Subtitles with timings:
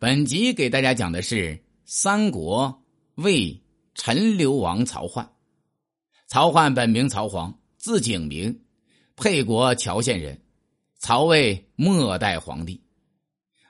[0.00, 2.82] 本集给大家讲的是三国
[3.16, 3.62] 魏
[3.94, 5.28] 陈留王曹奂。
[6.26, 8.62] 曹奂本名曹璜，字景明，
[9.14, 10.40] 沛国谯县人，
[10.98, 12.80] 曹魏末代皇帝，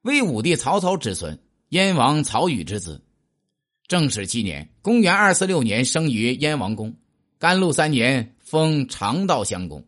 [0.00, 1.38] 魏武帝曹操之孙，
[1.68, 3.04] 燕王曹宇之子。
[3.86, 6.96] 正始七年（公元二四六年）生于燕王宫。
[7.38, 9.86] 甘露三年封长道襄公。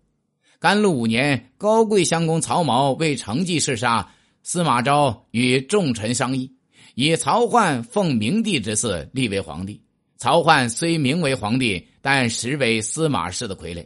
[0.59, 4.13] 甘露五年，高贵襄公曹髦为成绩弑杀。
[4.49, 6.53] 司马昭与众臣商议，
[6.95, 9.83] 以曹奂奉明帝之嗣立为皇帝。
[10.19, 13.85] 曹奂虽名为皇帝，但实为司马氏的傀儡。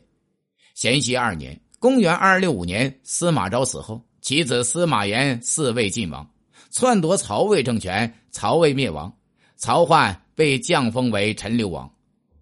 [0.74, 6.30] 咸熙二年（公元二六五年），司马昭死后，其子司马炎嗣位晋王，
[6.70, 9.10] 篡夺曹魏政权，曹魏灭亡。
[9.56, 11.90] 曹奂被降封为陈留王。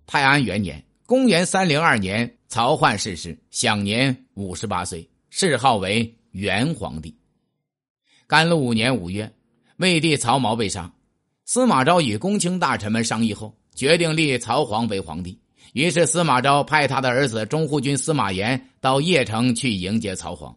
[0.09, 7.17] 泰安元年（公元三零二年），曹奂逝世，享年五十八岁，谥号为元皇帝。
[8.29, 9.33] 甘露五年五月，
[9.79, 10.93] 魏帝曹髦被杀。
[11.47, 15.41] 司马昭与公卿大臣们商议后，决定立曹皇为皇帝。
[15.73, 20.55] 于是，司马昭派他的儿子中护军司马炎到邺城去迎接曹皇。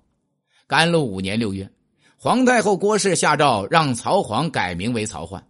[0.67, 1.69] 甘露五年六月，
[2.17, 5.41] 皇太后郭氏下诏让曹皇改名为曹奂。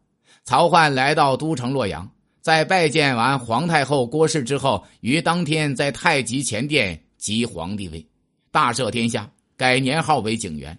[0.44, 2.08] 曹奂来到都城洛阳，
[2.40, 8.06] 在拜见完皇太后郭氏之后，于当天在太极前殿即皇帝位，
[8.52, 10.78] 大赦天下，改年号为景元。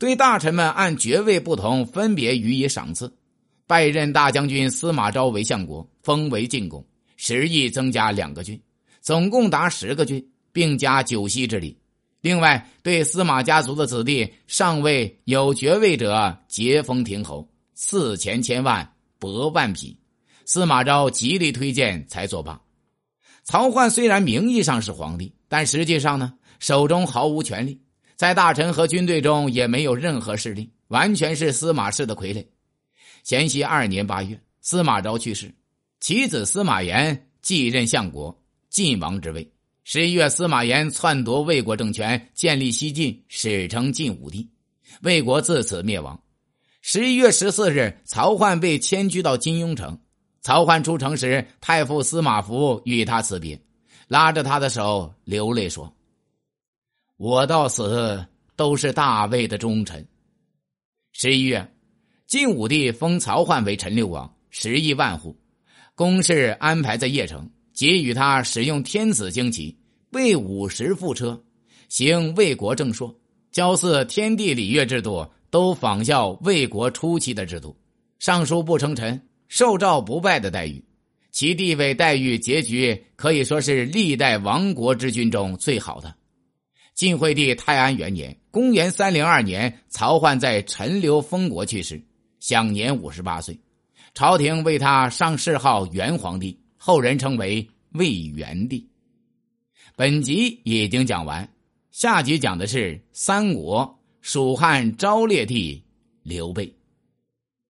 [0.00, 3.12] 对大臣们按爵位不同分别予以赏赐，
[3.66, 6.82] 拜任大将军司马昭为相国，封为晋公，
[7.18, 8.58] 十邑增加两个郡，
[9.02, 11.76] 总共达十个郡，并加九锡之礼。
[12.22, 18.90] 另外，对司马家族的子弟上位有爵位者，节封亭侯，赐钱千万，
[19.20, 19.94] 帛万匹。
[20.46, 22.58] 司马昭极力推荐，才作罢。
[23.44, 27.78] 曹奂虽然名义上是皇帝，但实际上呢，手中毫无权力。
[28.20, 32.44] 在大臣和军队中也没有任何势力，完全是司马氏的傀儡。
[33.22, 35.50] 咸熙二年八月，司马昭去世，
[36.00, 39.50] 其子司马炎继任相国、晋王之位。
[39.84, 44.46] 十一月，司马炎篡夺魏国政权，建立西晋，史称晋武帝，
[45.00, 46.22] 魏国自此灭亡。
[46.82, 49.98] 十一月十四日，曹奂被迁居到金庸城。
[50.42, 53.58] 曹奂出城时，太傅司马孚与他辞别，
[54.08, 55.90] 拉着他的手流泪说。
[57.20, 58.26] 我到死
[58.56, 60.08] 都是大魏的忠臣。
[61.12, 61.70] 十一月，
[62.26, 65.36] 晋武帝封曹奂为陈留王，十亿万户，
[65.94, 69.76] 公事安排在邺城，给予他使用天子旌旗，
[70.12, 71.38] 为五十副车，
[71.90, 73.14] 行魏国正朔，
[73.52, 77.76] 交祀天地礼乐制度，都仿效魏国初期的制度。
[78.18, 80.82] 尚书不称臣，受诏不拜的待遇，
[81.30, 86.16] 其地位待遇结局可以说是历代亡国之君中最好的。
[87.00, 91.98] 晋惠帝泰安元年（公元三零二年），曹奂在陈留封国去世，
[92.40, 93.58] 享年五十八岁。
[94.12, 98.86] 朝廷为他上谥号元皇帝，后人称为魏元帝。
[99.96, 101.50] 本集已经讲完，
[101.90, 105.82] 下集讲的是三国蜀汉昭烈帝
[106.22, 106.70] 刘备。